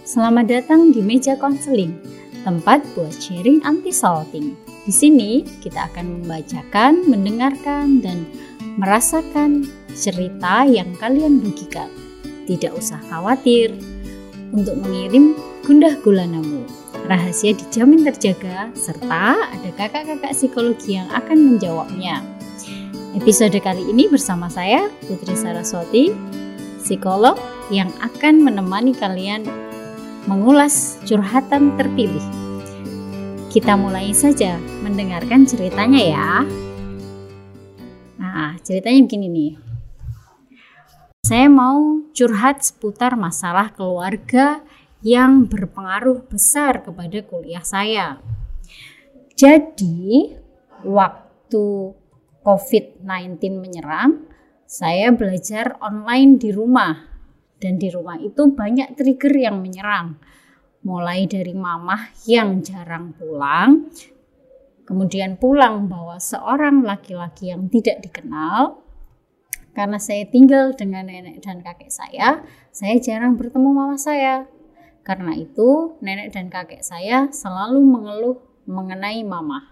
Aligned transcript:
Selamat 0.00 0.48
datang 0.48 0.96
di 0.96 1.04
meja 1.04 1.36
konseling, 1.36 1.92
tempat 2.40 2.80
buat 2.96 3.12
sharing 3.20 3.60
anti 3.68 3.92
salting. 3.92 4.56
Di 4.88 4.92
sini 4.96 5.44
kita 5.60 5.92
akan 5.92 6.24
membacakan, 6.24 7.04
mendengarkan, 7.04 8.00
dan 8.00 8.24
merasakan 8.80 9.68
cerita 9.92 10.64
yang 10.64 10.88
kalian 10.96 11.44
bagikan. 11.44 11.92
Tidak 12.48 12.72
usah 12.72 12.96
khawatir 13.12 13.76
untuk 14.56 14.80
mengirim 14.80 15.36
gundah 15.68 15.92
gulanamu. 16.00 16.64
Rahasia 17.04 17.52
dijamin 17.52 18.00
terjaga, 18.00 18.72
serta 18.72 19.52
ada 19.52 19.70
kakak-kakak 19.76 20.32
psikologi 20.32 20.96
yang 20.96 21.12
akan 21.12 21.54
menjawabnya. 21.54 22.24
Episode 23.20 23.60
kali 23.60 23.84
ini 23.84 24.08
bersama 24.08 24.48
saya, 24.48 24.88
Putri 25.04 25.36
Saraswati, 25.36 26.08
psikolog 26.80 27.36
yang 27.68 27.92
akan 28.00 28.40
menemani 28.48 28.96
kalian 28.96 29.69
mengulas 30.28 31.00
curhatan 31.08 31.76
terpilih. 31.80 32.22
Kita 33.48 33.74
mulai 33.74 34.12
saja 34.12 34.60
mendengarkan 34.84 35.48
ceritanya 35.48 36.02
ya. 36.02 36.30
Nah, 38.20 38.54
ceritanya 38.60 39.00
begini 39.08 39.26
nih. 39.32 39.52
Saya 41.24 41.46
mau 41.46 42.04
curhat 42.12 42.62
seputar 42.66 43.14
masalah 43.14 43.70
keluarga 43.70 44.60
yang 45.00 45.48
berpengaruh 45.48 46.26
besar 46.28 46.84
kepada 46.84 47.24
kuliah 47.24 47.64
saya. 47.64 48.20
Jadi, 49.34 50.36
waktu 50.84 51.96
COVID-19 52.44 53.40
menyerang, 53.56 54.28
saya 54.68 55.10
belajar 55.10 55.74
online 55.82 56.38
di 56.38 56.50
rumah. 56.54 57.09
Dan 57.60 57.76
di 57.76 57.92
rumah 57.92 58.16
itu 58.16 58.56
banyak 58.56 58.96
trigger 58.96 59.36
yang 59.36 59.60
menyerang. 59.60 60.16
Mulai 60.80 61.28
dari 61.28 61.52
mamah 61.52 62.16
yang 62.24 62.64
jarang 62.64 63.12
pulang, 63.12 63.92
kemudian 64.88 65.36
pulang 65.36 65.92
bawa 65.92 66.16
seorang 66.16 66.80
laki-laki 66.80 67.52
yang 67.52 67.68
tidak 67.68 68.00
dikenal. 68.00 68.80
Karena 69.76 70.00
saya 70.00 70.24
tinggal 70.26 70.72
dengan 70.72 71.06
nenek 71.06 71.44
dan 71.44 71.60
kakek 71.60 71.92
saya, 71.92 72.42
saya 72.72 72.96
jarang 72.96 73.36
bertemu 73.36 73.70
mama 73.70 74.00
saya. 74.00 74.48
Karena 75.04 75.36
itu, 75.36 76.00
nenek 76.00 76.32
dan 76.32 76.48
kakek 76.48 76.80
saya 76.80 77.28
selalu 77.28 77.78
mengeluh 77.84 78.38
mengenai 78.64 79.20
mama. 79.20 79.68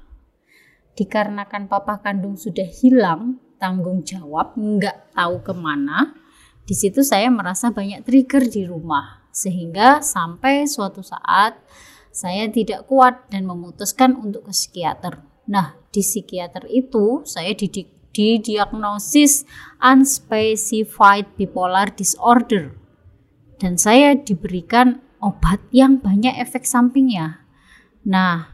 Dikarenakan 0.94 1.66
papa 1.72 1.98
kandung 2.04 2.38
sudah 2.38 2.68
hilang, 2.68 3.42
tanggung 3.58 4.06
jawab, 4.06 4.54
nggak 4.54 5.14
tahu 5.18 5.42
ke 5.42 5.54
mana, 5.56 6.14
di 6.68 6.76
situ 6.76 7.00
saya 7.00 7.32
merasa 7.32 7.72
banyak 7.72 8.04
trigger 8.04 8.44
di 8.44 8.68
rumah, 8.68 9.24
sehingga 9.32 10.04
sampai 10.04 10.68
suatu 10.68 11.00
saat 11.00 11.56
saya 12.12 12.44
tidak 12.52 12.84
kuat 12.84 13.32
dan 13.32 13.48
memutuskan 13.48 14.12
untuk 14.20 14.44
ke 14.44 14.52
psikiater. 14.52 15.24
Nah, 15.48 15.80
di 15.88 16.04
psikiater 16.04 16.68
itu 16.68 17.24
saya 17.24 17.56
didik 17.56 18.12
didiagnosis 18.12 19.48
unspecified 19.78 21.38
bipolar 21.38 21.88
disorder 21.94 22.74
dan 23.62 23.78
saya 23.78 24.18
diberikan 24.18 24.98
obat 25.22 25.62
yang 25.70 26.02
banyak 26.02 26.34
efek 26.36 26.66
sampingnya. 26.66 27.46
Nah, 28.02 28.52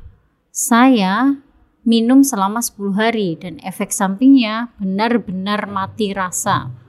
saya 0.55 1.41
minum 1.83 2.23
selama 2.23 2.61
10 2.61 2.95
hari 2.95 3.41
dan 3.41 3.57
efek 3.65 3.91
sampingnya 3.91 4.70
benar-benar 4.77 5.67
mati 5.67 6.12
rasa. 6.12 6.83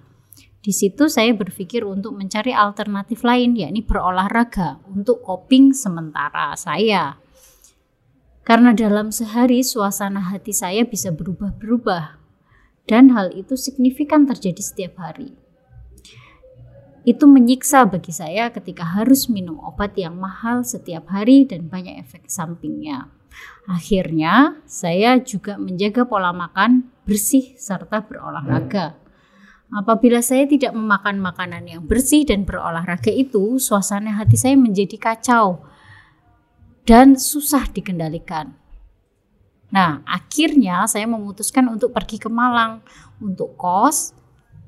Di 0.65 0.73
situ 0.73 1.05
saya 1.05 1.29
berpikir 1.37 1.85
untuk 1.85 2.17
mencari 2.17 2.49
alternatif 2.49 3.21
lain, 3.21 3.53
yakni 3.53 3.85
berolahraga 3.85 4.81
untuk 4.89 5.21
coping 5.21 5.77
sementara 5.77 6.57
saya. 6.57 7.21
Karena 8.41 8.73
dalam 8.73 9.13
sehari 9.13 9.61
suasana 9.61 10.33
hati 10.33 10.57
saya 10.57 10.81
bisa 10.81 11.13
berubah-berubah, 11.13 12.17
dan 12.89 13.13
hal 13.13 13.29
itu 13.37 13.53
signifikan 13.53 14.25
terjadi 14.25 14.61
setiap 14.65 14.97
hari. 15.05 15.37
Itu 17.05 17.29
menyiksa 17.29 17.85
bagi 17.85 18.09
saya 18.09 18.49
ketika 18.49 18.89
harus 18.89 19.29
minum 19.29 19.61
obat 19.61 19.93
yang 19.93 20.17
mahal 20.17 20.65
setiap 20.65 21.13
hari 21.13 21.45
dan 21.45 21.69
banyak 21.69 22.01
efek 22.01 22.25
sampingnya. 22.25 23.13
Akhirnya, 23.69 24.57
saya 24.65 25.21
juga 25.21 25.61
menjaga 25.61 26.09
pola 26.09 26.33
makan 26.33 26.89
bersih 27.05 27.53
serta 27.53 28.01
berolahraga. 28.01 29.04
Apabila 29.73 30.21
saya 30.21 30.45
tidak 30.45 30.77
memakan 30.77 31.17
makanan 31.17 31.65
yang 31.65 31.81
bersih 31.85 32.21
dan 32.21 32.45
berolahraga 32.45 33.09
itu, 33.09 33.57
suasana 33.57 34.13
hati 34.13 34.37
saya 34.37 34.53
menjadi 34.53 34.93
kacau 35.01 35.65
dan 36.85 37.17
susah 37.17 37.65
dikendalikan. 37.73 38.53
Nah, 39.73 40.05
akhirnya 40.05 40.85
saya 40.85 41.09
memutuskan 41.09 41.65
untuk 41.67 41.91
pergi 41.91 42.21
ke 42.21 42.29
Malang 42.29 42.85
untuk 43.17 43.57
kos 43.57 44.13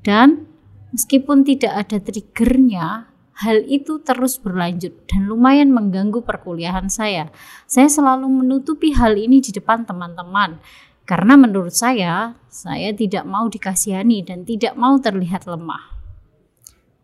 dan 0.02 0.50
meskipun 0.90 1.46
tidak 1.46 1.86
ada 1.86 2.02
triggernya, 2.02 3.06
hal 3.38 3.62
itu 3.70 4.02
terus 4.02 4.34
berlanjut 4.42 5.06
dan 5.06 5.30
lumayan 5.30 5.70
mengganggu 5.70 6.26
perkuliahan 6.26 6.90
saya. 6.90 7.30
Saya 7.70 7.86
selalu 7.86 8.26
menutupi 8.26 8.90
hal 8.98 9.14
ini 9.14 9.38
di 9.38 9.54
depan 9.54 9.86
teman-teman 9.86 10.58
karena 11.08 11.40
menurut 11.40 11.72
saya, 11.72 12.36
saya 12.52 12.92
tidak 12.92 13.24
mau 13.24 13.48
dikasihani 13.48 14.28
dan 14.28 14.44
tidak 14.44 14.76
mau 14.76 15.00
terlihat 15.00 15.48
lemah. 15.48 15.96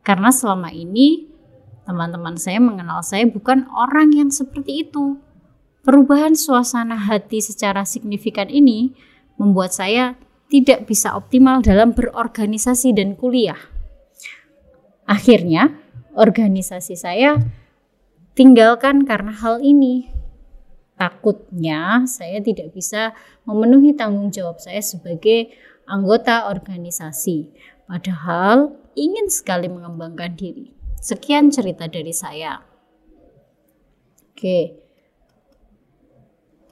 Karena 0.04 0.28
selama 0.28 0.68
ini 0.68 1.24
teman-teman 1.88 2.36
saya 2.36 2.60
mengenal 2.60 3.00
saya 3.00 3.24
bukan 3.24 3.64
orang 3.72 4.12
yang 4.12 4.28
seperti 4.28 4.84
itu. 4.84 5.16
Perubahan 5.80 6.36
suasana 6.36 7.00
hati 7.00 7.40
secara 7.40 7.88
signifikan 7.88 8.52
ini 8.52 8.92
membuat 9.40 9.72
saya 9.72 10.20
tidak 10.52 10.84
bisa 10.84 11.16
optimal 11.16 11.64
dalam 11.64 11.96
berorganisasi 11.96 12.92
dan 12.92 13.16
kuliah. 13.16 13.58
Akhirnya, 15.08 15.80
organisasi 16.12 16.92
saya 16.92 17.40
tinggalkan 18.36 19.08
karena 19.08 19.32
hal 19.32 19.64
ini 19.64 20.13
takutnya 20.94 22.06
saya 22.06 22.38
tidak 22.38 22.74
bisa 22.74 23.12
memenuhi 23.44 23.94
tanggung 23.94 24.30
jawab 24.30 24.62
saya 24.62 24.80
sebagai 24.80 25.50
anggota 25.84 26.48
organisasi. 26.48 27.50
Padahal 27.84 28.72
ingin 28.96 29.28
sekali 29.28 29.68
mengembangkan 29.68 30.32
diri. 30.32 30.72
Sekian 31.04 31.52
cerita 31.52 31.84
dari 31.84 32.14
saya. 32.16 32.64
Oke. 34.32 34.80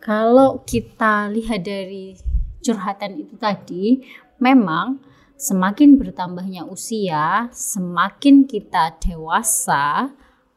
Kalau 0.02 0.64
kita 0.66 1.30
lihat 1.30 1.62
dari 1.62 2.16
curhatan 2.64 3.22
itu 3.22 3.34
tadi, 3.38 4.02
memang 4.42 4.98
semakin 5.38 5.94
bertambahnya 5.98 6.66
usia, 6.66 7.46
semakin 7.54 8.48
kita 8.48 8.98
dewasa, 8.98 10.10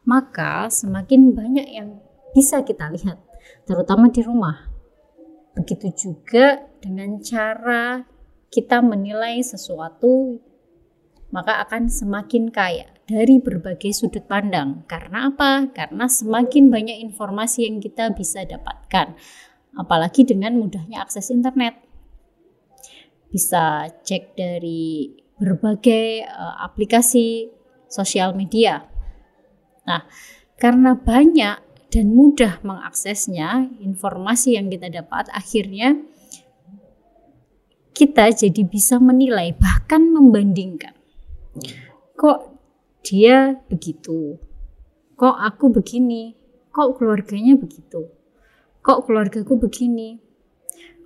maka 0.06 0.70
semakin 0.70 1.34
banyak 1.34 1.68
yang 1.68 2.00
bisa 2.34 2.62
kita 2.62 2.90
lihat 2.94 3.25
terutama 3.66 4.10
di 4.10 4.22
rumah. 4.22 4.72
Begitu 5.56 5.88
juga 5.96 6.68
dengan 6.84 7.18
cara 7.24 8.04
kita 8.52 8.84
menilai 8.84 9.40
sesuatu, 9.42 10.40
maka 11.32 11.64
akan 11.64 11.88
semakin 11.88 12.52
kaya 12.52 12.88
dari 13.06 13.38
berbagai 13.40 13.94
sudut 13.94 14.26
pandang. 14.26 14.84
Karena 14.90 15.32
apa? 15.32 15.70
Karena 15.72 16.08
semakin 16.10 16.72
banyak 16.72 16.98
informasi 17.06 17.70
yang 17.70 17.78
kita 17.80 18.12
bisa 18.12 18.44
dapatkan, 18.44 19.16
apalagi 19.78 20.26
dengan 20.28 20.58
mudahnya 20.58 21.04
akses 21.04 21.32
internet. 21.32 21.78
Bisa 23.30 23.92
cek 23.92 24.38
dari 24.40 25.12
berbagai 25.36 26.24
uh, 26.24 26.64
aplikasi 26.64 27.52
sosial 27.92 28.32
media. 28.32 28.88
Nah, 29.84 30.08
karena 30.56 30.96
banyak 30.96 31.75
dan 31.96 32.12
mudah 32.12 32.60
mengaksesnya, 32.60 33.72
informasi 33.80 34.60
yang 34.60 34.68
kita 34.68 34.92
dapat 34.92 35.32
akhirnya 35.32 35.96
kita 37.96 38.36
jadi 38.36 38.68
bisa 38.68 39.00
menilai 39.00 39.56
bahkan 39.56 40.12
membandingkan. 40.12 40.92
Kok 42.20 42.40
dia 43.00 43.64
begitu? 43.72 44.36
Kok 45.16 45.36
aku 45.40 45.72
begini? 45.72 46.36
Kok 46.76 47.00
keluarganya 47.00 47.56
begitu? 47.56 48.12
Kok 48.84 49.08
keluargaku 49.08 49.56
begini? 49.56 50.20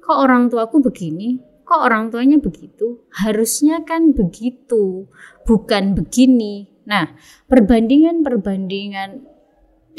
Kok 0.02 0.18
orang 0.18 0.50
tuaku 0.50 0.82
begini? 0.90 1.38
Kok 1.70 1.82
orang 1.86 2.10
tuanya 2.10 2.42
begitu? 2.42 3.06
Harusnya 3.14 3.86
kan 3.86 4.10
begitu, 4.18 5.06
bukan 5.46 5.94
begini. 5.94 6.66
Nah, 6.90 7.14
perbandingan-perbandingan 7.46 9.38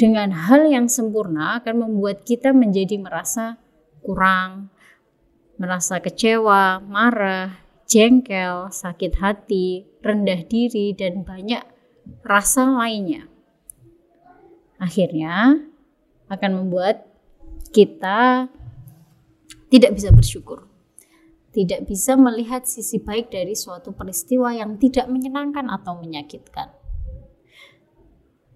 dengan 0.00 0.32
hal 0.32 0.64
yang 0.72 0.88
sempurna 0.88 1.60
akan 1.60 1.84
membuat 1.84 2.24
kita 2.24 2.56
menjadi 2.56 2.96
merasa 2.96 3.60
kurang, 4.00 4.72
merasa 5.60 6.00
kecewa, 6.00 6.80
marah, 6.80 7.60
jengkel, 7.84 8.72
sakit 8.72 9.20
hati, 9.20 9.84
rendah 10.00 10.40
diri, 10.48 10.96
dan 10.96 11.20
banyak 11.20 11.60
rasa 12.24 12.64
lainnya. 12.64 13.28
akhirnya 14.80 15.60
akan 16.32 16.50
membuat 16.64 17.04
kita 17.68 18.48
tidak 19.68 19.92
bisa 19.92 20.08
bersyukur 20.08 20.70
tidak 21.50 21.84
bisa 21.84 22.14
melihat 22.14 22.62
sisi 22.62 23.02
baik 23.02 23.28
dari 23.28 23.58
suatu 23.58 23.90
peristiwa 23.90 24.54
yang 24.54 24.78
tidak 24.78 25.10
menyenangkan 25.10 25.66
atau 25.66 25.98
menyakitkan. 25.98 26.79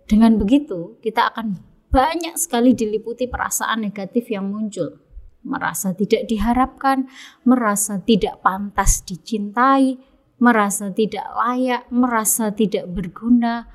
Dengan 0.05 0.37
begitu, 0.37 1.01
kita 1.01 1.33
akan 1.33 1.56
banyak 1.89 2.37
sekali 2.37 2.77
diliputi 2.77 3.31
perasaan 3.31 3.87
negatif 3.87 4.29
yang 4.29 4.51
muncul. 4.51 5.01
Merasa 5.45 5.93
tidak 5.93 6.29
diharapkan, 6.29 7.09
merasa 7.45 8.01
tidak 8.01 8.41
pantas 8.41 9.05
dicintai, 9.05 10.01
merasa 10.41 10.93
tidak 10.93 11.25
layak, 11.37 11.85
merasa 11.93 12.53
tidak 12.53 12.89
berguna, 12.89 13.69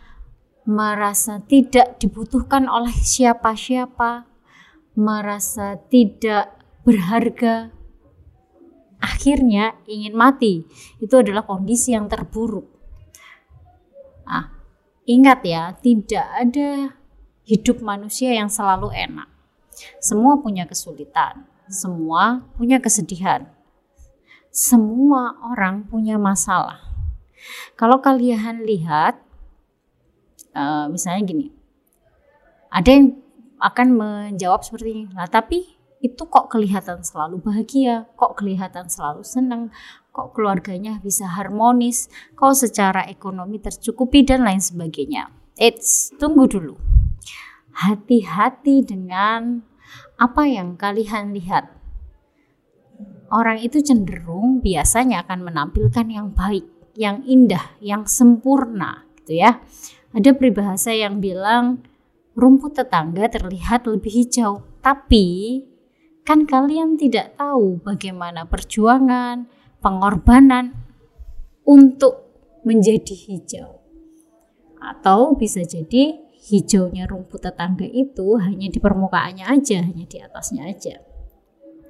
merasa 0.66 1.42
tidak 1.46 1.98
dibutuhkan 2.02 2.70
oleh 2.70 2.94
siapa-siapa, 2.94 4.26
merasa 4.98 5.78
tidak 5.90 6.58
berharga, 6.86 7.74
akhirnya 9.00 9.80
ingin 9.88 10.14
mati. 10.14 10.68
Itu 11.00 11.24
adalah 11.24 11.48
kondisi 11.48 11.96
yang 11.96 12.12
terburuk. 12.12 12.79
Ingat 15.10 15.42
ya, 15.42 15.74
tidak 15.82 16.28
ada 16.38 16.94
hidup 17.42 17.82
manusia 17.82 18.30
yang 18.30 18.46
selalu 18.46 18.94
enak. 18.94 19.26
Semua 19.98 20.38
punya 20.38 20.70
kesulitan, 20.70 21.50
semua 21.66 22.46
punya 22.54 22.78
kesedihan. 22.78 23.50
Semua 24.54 25.34
orang 25.50 25.90
punya 25.90 26.22
masalah. 26.22 26.78
Kalau 27.74 27.98
kalian 28.06 28.62
lihat, 28.70 29.18
uh, 30.54 30.86
misalnya 30.94 31.26
gini, 31.26 31.48
ada 32.70 32.90
yang 32.94 33.18
akan 33.58 33.88
menjawab 33.98 34.62
seperti 34.62 34.94
ini, 34.94 35.04
lah 35.18 35.26
tapi 35.26 35.74
itu 36.06 36.22
kok 36.30 36.54
kelihatan 36.54 37.02
selalu 37.02 37.42
bahagia, 37.42 38.06
kok 38.14 38.38
kelihatan 38.38 38.86
selalu 38.86 39.26
senang, 39.26 39.74
kok 40.20 40.36
keluarganya 40.36 41.00
bisa 41.00 41.32
harmonis, 41.32 42.12
kok 42.36 42.52
secara 42.52 43.08
ekonomi 43.08 43.56
tercukupi 43.56 44.28
dan 44.28 44.44
lain 44.44 44.60
sebagainya. 44.60 45.32
Eits, 45.56 46.12
tunggu 46.20 46.44
dulu. 46.44 46.76
Hati-hati 47.72 48.84
dengan 48.84 49.64
apa 50.20 50.44
yang 50.44 50.76
kalian 50.76 51.32
lihat. 51.32 51.72
Orang 53.32 53.64
itu 53.64 53.80
cenderung 53.80 54.60
biasanya 54.60 55.24
akan 55.24 55.48
menampilkan 55.48 56.12
yang 56.12 56.36
baik, 56.36 56.68
yang 57.00 57.24
indah, 57.24 57.80
yang 57.80 58.04
sempurna, 58.04 59.08
gitu 59.24 59.40
ya. 59.40 59.64
Ada 60.12 60.36
peribahasa 60.36 60.92
yang 60.92 61.24
bilang 61.24 61.80
rumput 62.36 62.76
tetangga 62.76 63.32
terlihat 63.32 63.88
lebih 63.88 64.12
hijau, 64.12 64.68
tapi 64.84 65.64
Kan 66.30 66.46
kalian 66.46 66.94
tidak 66.94 67.42
tahu 67.42 67.82
bagaimana 67.82 68.46
perjuangan, 68.46 69.50
pengorbanan 69.80 70.76
untuk 71.64 72.28
menjadi 72.64 73.16
hijau. 73.16 73.80
Atau 74.80 75.36
bisa 75.36 75.64
jadi 75.64 76.20
hijaunya 76.50 77.04
rumput 77.08 77.44
tetangga 77.44 77.84
itu 77.84 78.40
hanya 78.40 78.72
di 78.72 78.80
permukaannya 78.80 79.46
aja, 79.48 79.84
hanya 79.84 80.06
di 80.08 80.18
atasnya 80.24 80.72
aja. 80.72 81.04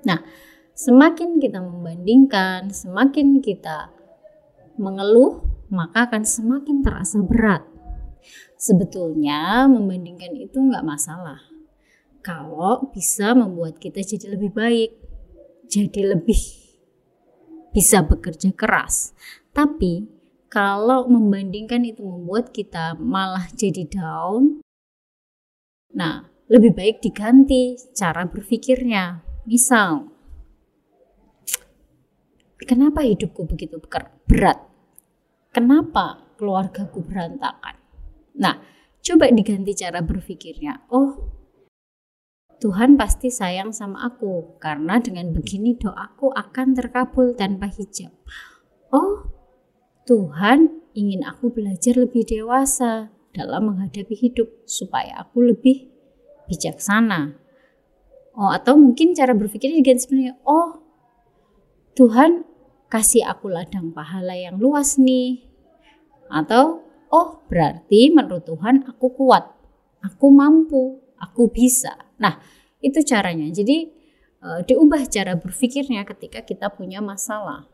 Nah, 0.06 0.26
semakin 0.74 1.38
kita 1.38 1.62
membandingkan, 1.62 2.74
semakin 2.74 3.44
kita 3.46 3.94
mengeluh, 4.82 5.46
maka 5.70 6.10
akan 6.10 6.26
semakin 6.26 6.82
terasa 6.82 7.22
berat. 7.22 7.62
Sebetulnya 8.60 9.70
membandingkan 9.72 10.36
itu 10.36 10.60
nggak 10.60 10.84
masalah 10.84 11.40
kalau 12.20 12.92
bisa 12.92 13.32
membuat 13.32 13.80
kita 13.80 14.04
jadi 14.04 14.36
lebih 14.36 14.52
baik, 14.52 14.92
jadi 15.72 16.16
lebih 16.16 16.69
bisa 17.74 18.02
bekerja 18.06 18.52
keras. 18.54 19.14
Tapi 19.54 20.08
kalau 20.50 21.06
membandingkan 21.06 21.86
itu 21.86 22.02
membuat 22.02 22.50
kita 22.50 22.98
malah 22.98 23.46
jadi 23.54 23.86
down, 23.86 24.66
nah 25.94 26.26
lebih 26.50 26.74
baik 26.74 27.06
diganti 27.06 27.78
cara 27.94 28.26
berpikirnya. 28.26 29.22
Misal, 29.46 30.10
kenapa 32.66 33.06
hidupku 33.06 33.46
begitu 33.46 33.78
berat? 34.26 34.58
Kenapa 35.54 36.26
keluargaku 36.38 37.02
berantakan? 37.06 37.78
Nah, 38.38 38.62
coba 39.02 39.30
diganti 39.34 39.74
cara 39.74 40.02
berpikirnya. 40.06 40.86
Oh, 40.94 41.39
Tuhan 42.60 43.00
pasti 43.00 43.32
sayang 43.32 43.72
sama 43.72 44.04
aku 44.04 44.60
karena 44.60 45.00
dengan 45.00 45.32
begini 45.32 45.80
doaku 45.80 46.36
akan 46.36 46.76
terkabul 46.76 47.32
tanpa 47.32 47.72
hijab. 47.72 48.12
Oh, 48.92 49.32
Tuhan 50.04 50.92
ingin 50.92 51.24
aku 51.24 51.56
belajar 51.56 51.96
lebih 51.96 52.28
dewasa 52.28 53.16
dalam 53.32 53.72
menghadapi 53.72 54.12
hidup 54.12 54.52
supaya 54.68 55.24
aku 55.24 55.40
lebih 55.40 55.88
bijaksana. 56.52 57.40
Oh, 58.36 58.52
atau 58.52 58.76
mungkin 58.76 59.16
cara 59.16 59.32
berpikirnya 59.32 59.80
diganti 59.80 60.04
sebenarnya, 60.04 60.36
oh, 60.44 60.84
Tuhan 61.96 62.44
kasih 62.92 63.24
aku 63.24 63.48
ladang 63.48 63.96
pahala 63.96 64.36
yang 64.36 64.60
luas 64.60 65.00
nih. 65.00 65.48
Atau, 66.28 66.84
oh, 67.08 67.40
berarti 67.48 68.12
menurut 68.12 68.44
Tuhan 68.44 68.84
aku 68.84 69.16
kuat, 69.16 69.48
aku 70.04 70.28
mampu, 70.28 71.00
aku 71.16 71.48
bisa. 71.48 72.09
Nah, 72.20 72.38
itu 72.84 73.00
caranya. 73.04 73.48
Jadi 73.52 73.90
uh, 74.44 74.62
diubah 74.64 75.08
cara 75.08 75.36
berpikirnya 75.36 76.04
ketika 76.08 76.44
kita 76.44 76.72
punya 76.72 77.04
masalah. 77.04 77.68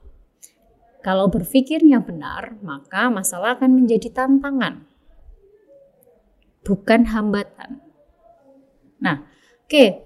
Kalau 1.06 1.30
berpikirnya 1.30 2.02
benar, 2.02 2.58
maka 2.66 3.14
masalah 3.14 3.62
akan 3.62 3.78
menjadi 3.78 4.10
tantangan, 4.10 4.90
bukan 6.66 7.06
hambatan. 7.14 7.78
Nah, 8.98 9.22
oke, 9.22 9.70
okay. 9.70 10.02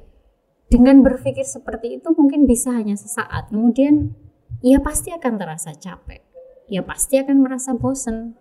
dengan 0.68 1.00
berpikir 1.00 1.48
seperti 1.48 2.04
itu 2.04 2.12
mungkin 2.12 2.44
bisa 2.44 2.76
hanya 2.76 3.00
sesaat, 3.00 3.48
kemudian 3.48 4.12
ia 4.60 4.84
pasti 4.84 5.16
akan 5.16 5.40
terasa 5.40 5.72
capek, 5.72 6.20
ia 6.68 6.84
pasti 6.84 7.16
akan 7.16 7.48
merasa 7.48 7.72
bosan, 7.80 8.36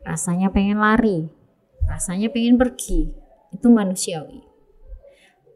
rasanya 0.00 0.48
pengen 0.48 0.80
lari, 0.80 1.28
rasanya 1.84 2.32
pengen 2.32 2.56
pergi, 2.56 3.12
itu 3.52 3.68
manusiawi. 3.68 4.49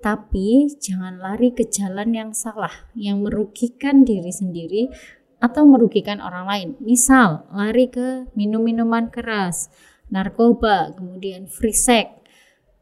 Tapi 0.04 0.68
jangan 0.84 1.16
lari 1.16 1.56
ke 1.56 1.64
jalan 1.64 2.12
yang 2.12 2.30
salah, 2.37 2.92
yang 2.92 3.25
merugikan 3.25 4.04
diri 4.04 4.28
sendiri 4.28 4.92
atau 5.40 5.64
merugikan 5.64 6.20
orang 6.20 6.44
lain. 6.44 6.68
Misal, 6.84 7.49
lari 7.49 7.88
ke 7.88 8.28
minum-minuman 8.37 9.08
keras, 9.08 9.73
narkoba, 10.12 10.92
kemudian 10.92 11.49
free 11.49 11.73
sex, 11.73 12.20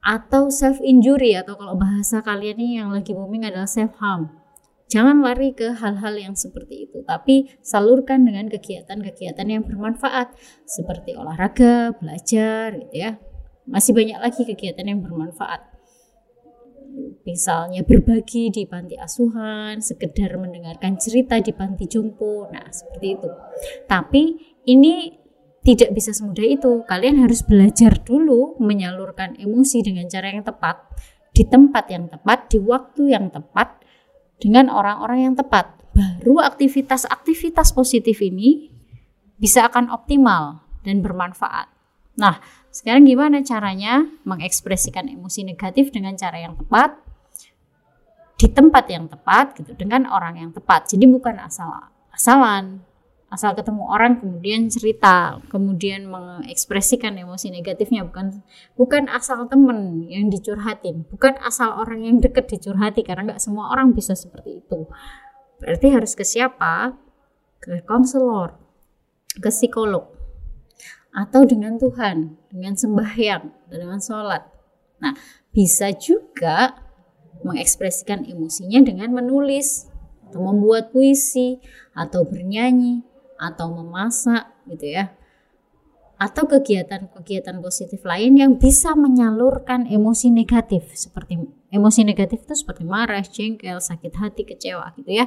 atau 0.02 0.50
self 0.50 0.82
injury 0.82 1.38
atau 1.38 1.54
kalau 1.54 1.78
bahasa 1.78 2.26
kalian 2.26 2.58
ini 2.58 2.82
yang 2.82 2.90
lagi 2.90 3.14
booming 3.14 3.46
adalah 3.46 3.70
self 3.70 3.94
harm. 4.02 4.34
Jangan 4.90 5.22
lari 5.22 5.54
ke 5.54 5.78
hal-hal 5.78 6.18
yang 6.18 6.34
seperti 6.34 6.90
itu, 6.90 7.06
tapi 7.06 7.54
salurkan 7.62 8.26
dengan 8.26 8.50
kegiatan-kegiatan 8.50 9.46
yang 9.46 9.62
bermanfaat 9.62 10.34
seperti 10.66 11.14
olahraga, 11.14 11.94
belajar 12.02 12.74
gitu 12.82 12.96
ya. 12.98 13.22
Masih 13.62 13.94
banyak 13.94 14.18
lagi 14.18 14.42
kegiatan 14.42 14.90
yang 14.90 15.06
bermanfaat 15.06 15.72
misalnya 17.22 17.82
berbagi 17.87 18.50
di 18.52 18.66
panti 18.66 18.99
asuhan, 18.99 19.80
sekedar 19.80 20.37
mendengarkan 20.37 20.99
cerita 20.99 21.38
di 21.38 21.54
panti 21.54 21.88
jompo. 21.88 22.49
Nah, 22.50 22.68
seperti 22.68 23.06
itu. 23.18 23.28
Tapi 23.88 24.22
ini 24.68 25.22
tidak 25.62 25.94
bisa 25.94 26.11
semudah 26.11 26.46
itu. 26.46 26.72
Kalian 26.84 27.22
harus 27.22 27.46
belajar 27.46 28.02
dulu 28.02 28.58
menyalurkan 28.58 29.38
emosi 29.38 29.87
dengan 29.87 30.11
cara 30.11 30.34
yang 30.34 30.42
tepat, 30.42 30.76
di 31.32 31.46
tempat 31.46 31.84
yang 31.88 32.11
tepat, 32.11 32.50
di 32.50 32.58
waktu 32.61 33.02
yang 33.14 33.30
tepat, 33.30 33.80
dengan 34.42 34.68
orang-orang 34.68 35.30
yang 35.30 35.34
tepat. 35.38 35.78
Baru 35.92 36.42
aktivitas-aktivitas 36.42 37.70
positif 37.76 38.18
ini 38.25 38.72
bisa 39.38 39.66
akan 39.70 39.90
optimal 39.92 40.66
dan 40.82 40.99
bermanfaat. 40.99 41.70
Nah, 42.18 42.42
sekarang 42.72 43.04
gimana 43.04 43.44
caranya 43.44 44.08
mengekspresikan 44.24 45.04
emosi 45.04 45.44
negatif 45.44 45.92
dengan 45.92 46.16
cara 46.16 46.40
yang 46.40 46.56
tepat? 46.56 46.96
Di 48.40 48.48
tempat 48.48 48.88
yang 48.88 49.12
tepat 49.12 49.60
gitu 49.60 49.76
dengan 49.76 50.08
orang 50.08 50.40
yang 50.40 50.50
tepat. 50.56 50.88
Jadi 50.88 51.04
bukan 51.04 51.36
asal 51.36 51.68
asalan. 52.16 52.80
Asal 53.28 53.52
ketemu 53.52 53.88
orang 53.88 54.20
kemudian 54.20 54.72
cerita 54.72 55.40
kemudian 55.52 56.08
mengekspresikan 56.08 57.12
emosi 57.20 57.52
negatifnya. 57.52 58.08
Bukan 58.08 58.40
bukan 58.72 59.04
asal 59.12 59.44
temen 59.52 60.08
yang 60.08 60.32
dicurhatin. 60.32 61.04
Bukan 61.12 61.36
asal 61.44 61.76
orang 61.76 62.08
yang 62.08 62.16
deket 62.24 62.48
dicurhati 62.48 63.04
karena 63.04 63.36
nggak 63.36 63.42
semua 63.44 63.68
orang 63.68 63.92
bisa 63.92 64.16
seperti 64.16 64.64
itu. 64.64 64.88
Berarti 65.60 65.92
harus 65.92 66.16
ke 66.16 66.24
siapa? 66.24 66.96
Ke 67.60 67.84
konselor 67.84 68.56
ke 69.32 69.48
psikolog 69.48 70.21
atau 71.12 71.45
dengan 71.45 71.76
Tuhan, 71.76 72.40
dengan 72.49 72.73
sembahyang, 72.73 73.69
dengan 73.69 74.00
sholat. 74.00 74.49
Nah, 75.04 75.12
bisa 75.52 75.92
juga 75.92 76.81
mengekspresikan 77.45 78.25
emosinya 78.25 78.81
dengan 78.81 79.12
menulis 79.12 79.92
atau 80.28 80.40
membuat 80.40 80.88
puisi 80.95 81.61
atau 81.92 82.25
bernyanyi 82.25 83.04
atau 83.37 83.69
memasak 83.69 84.49
gitu 84.71 84.97
ya 84.97 85.12
atau 86.23 86.47
kegiatan-kegiatan 86.47 87.59
positif 87.59 88.07
lain 88.07 88.38
yang 88.38 88.54
bisa 88.54 88.95
menyalurkan 88.95 89.90
emosi 89.90 90.31
negatif 90.31 90.95
seperti 90.95 91.35
emosi 91.75 92.07
negatif 92.07 92.47
itu 92.47 92.62
seperti 92.62 92.87
marah, 92.87 93.26
jengkel, 93.26 93.83
sakit 93.83 94.14
hati, 94.23 94.47
kecewa 94.47 94.95
gitu 94.95 95.19
ya 95.19 95.26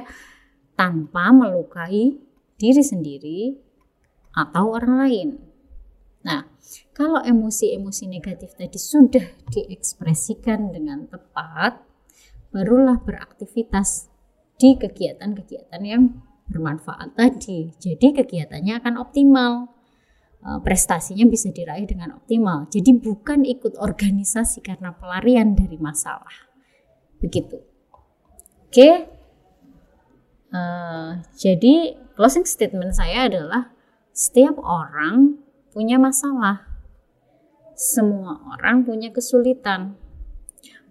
tanpa 0.72 1.36
melukai 1.36 2.16
diri 2.56 2.80
sendiri 2.80 3.40
atau 4.32 4.72
orang 4.72 4.94
lain. 5.04 5.28
Nah, 6.26 6.42
kalau 6.90 7.22
emosi-emosi 7.22 8.10
negatif 8.10 8.58
tadi 8.58 8.74
sudah 8.74 9.22
diekspresikan 9.46 10.74
dengan 10.74 11.06
tepat, 11.06 11.86
barulah 12.50 12.98
beraktivitas 12.98 14.10
di 14.58 14.74
kegiatan-kegiatan 14.74 15.82
yang 15.86 16.18
bermanfaat 16.50 17.14
tadi. 17.14 17.70
Jadi 17.78 18.10
kegiatannya 18.10 18.74
akan 18.82 18.94
optimal. 18.98 19.52
Eh, 20.46 20.60
prestasinya 20.62 21.26
bisa 21.26 21.50
diraih 21.50 21.86
dengan 21.86 22.18
optimal. 22.18 22.66
Jadi 22.70 22.90
bukan 22.96 23.42
ikut 23.46 23.78
organisasi 23.78 24.62
karena 24.62 24.94
pelarian 24.94 25.54
dari 25.54 25.78
masalah. 25.78 26.50
Begitu. 27.22 27.62
Oke. 28.66 29.14
Uh, 30.46 31.20
jadi 31.36 31.98
closing 32.14 32.46
statement 32.46 32.94
saya 32.94 33.28
adalah 33.28 33.74
setiap 34.14 34.56
orang 34.62 35.45
punya 35.76 36.00
masalah. 36.00 36.64
Semua 37.76 38.40
orang 38.56 38.88
punya 38.88 39.12
kesulitan. 39.12 40.00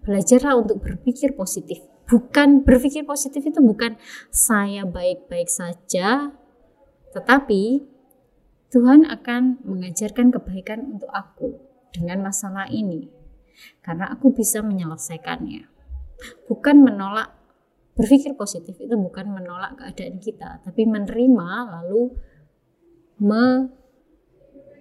Belajarlah 0.06 0.62
untuk 0.62 0.78
berpikir 0.78 1.34
positif. 1.34 1.82
Bukan 2.06 2.62
berpikir 2.62 3.02
positif 3.02 3.42
itu 3.42 3.58
bukan 3.58 3.98
saya 4.30 4.86
baik-baik 4.86 5.50
saja, 5.50 6.30
tetapi 7.10 7.82
Tuhan 8.70 9.10
akan 9.10 9.66
mengajarkan 9.66 10.30
kebaikan 10.30 10.94
untuk 10.94 11.10
aku 11.10 11.58
dengan 11.90 12.22
masalah 12.22 12.70
ini, 12.70 13.10
karena 13.82 14.06
aku 14.14 14.30
bisa 14.30 14.62
menyelesaikannya. 14.62 15.66
Bukan 16.46 16.86
menolak, 16.86 17.34
berpikir 17.98 18.38
positif 18.38 18.78
itu 18.78 18.94
bukan 18.94 19.34
menolak 19.34 19.74
keadaan 19.74 20.22
kita, 20.22 20.62
tapi 20.62 20.86
menerima 20.86 21.48
lalu 21.74 22.14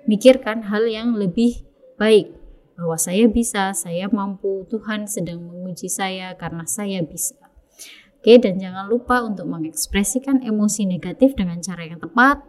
memikirkan 0.06 0.70
hal 0.70 0.86
yang 0.86 1.18
lebih 1.18 1.66
baik 1.98 2.32
bahwa 2.78 2.96
saya 3.00 3.26
bisa, 3.26 3.74
saya 3.74 4.06
mampu, 4.12 4.68
Tuhan 4.70 5.10
sedang 5.10 5.42
menguji 5.42 5.88
saya 5.90 6.36
karena 6.38 6.68
saya 6.68 7.02
bisa. 7.02 7.36
Oke, 8.20 8.42
dan 8.42 8.58
jangan 8.58 8.90
lupa 8.90 9.22
untuk 9.22 9.46
mengekspresikan 9.46 10.42
emosi 10.42 10.90
negatif 10.90 11.38
dengan 11.38 11.62
cara 11.62 11.86
yang 11.86 12.02
tepat, 12.02 12.42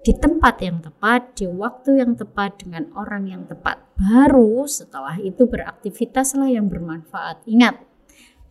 di 0.00 0.12
tempat 0.16 0.60
yang 0.64 0.80
tepat, 0.80 1.36
di 1.36 1.44
waktu 1.48 2.04
yang 2.04 2.16
tepat, 2.16 2.60
dengan 2.60 2.88
orang 2.96 3.28
yang 3.28 3.42
tepat. 3.44 3.80
Baru 3.96 4.64
setelah 4.64 5.16
itu 5.20 5.44
beraktivitaslah 5.48 6.52
yang 6.52 6.68
bermanfaat. 6.68 7.44
Ingat, 7.48 7.80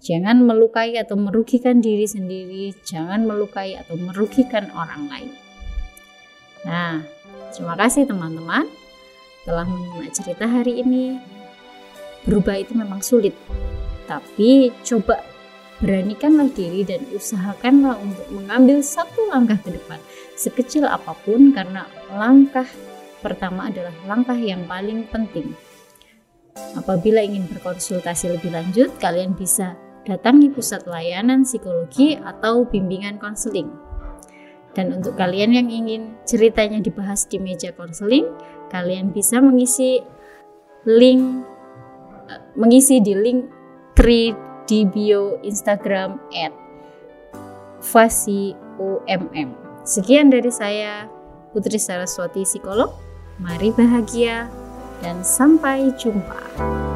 jangan 0.01 0.41
melukai 0.45 0.97
atau 0.97 1.17
merugikan 1.17 1.81
diri 1.81 2.05
sendiri, 2.05 2.73
jangan 2.81 3.29
melukai 3.29 3.77
atau 3.77 3.97
merugikan 3.97 4.73
orang 4.73 5.05
lain. 5.09 5.31
Nah, 6.65 7.05
terima 7.55 7.75
kasih 7.77 8.05
teman-teman 8.05 8.69
telah 9.43 9.65
menyimak 9.65 10.13
cerita 10.13 10.45
hari 10.45 10.83
ini. 10.83 11.17
Berubah 12.27 12.59
itu 12.59 12.75
memang 12.75 12.99
sulit, 12.99 13.33
tapi 14.05 14.75
coba 14.83 15.23
beranikanlah 15.79 16.51
diri 16.51 16.83
dan 16.83 16.99
usahakanlah 17.15 17.95
untuk 18.03 18.27
mengambil 18.35 18.83
satu 18.83 19.31
langkah 19.31 19.55
ke 19.63 19.71
depan 19.71 19.97
sekecil 20.35 20.83
apa 20.87 21.15
pun 21.23 21.55
karena 21.55 21.87
langkah 22.11 22.67
pertama 23.23 23.71
adalah 23.71 23.95
langkah 24.07 24.35
yang 24.35 24.67
paling 24.67 25.07
penting. 25.07 25.55
Apabila 26.75 27.23
ingin 27.23 27.47
berkonsultasi 27.47 28.35
lebih 28.35 28.51
lanjut, 28.51 28.91
kalian 28.99 29.31
bisa 29.31 29.79
datangi 30.03 30.51
pusat 30.51 30.83
layanan 30.87 31.47
psikologi 31.47 32.19
atau 32.19 32.67
bimbingan 32.67 33.15
konseling. 33.15 33.88
Dan 34.77 35.01
untuk 35.01 35.17
kalian 35.17 35.55
yang 35.55 35.67
ingin 35.67 36.13
ceritanya 36.29 36.77
dibahas 36.79 37.25
di 37.25 37.41
meja 37.41 37.73
konseling, 37.73 38.29
kalian 38.69 39.09
bisa 39.09 39.41
mengisi 39.41 40.01
link 40.85 41.45
mengisi 42.53 43.01
di 43.01 43.17
link 43.17 43.49
3 43.97 44.69
di 44.69 44.85
bio 44.85 45.41
Instagram 45.41 46.21
at 46.37 46.53
UMM. 48.79 49.49
Sekian 49.83 50.29
dari 50.29 50.53
saya, 50.53 51.09
Putri 51.51 51.81
Saraswati 51.81 52.45
Psikolog. 52.45 52.93
Mari 53.41 53.71
bahagia 53.73 54.51
dan 55.01 55.23
sampai 55.23 55.89
jumpa. 55.95 56.88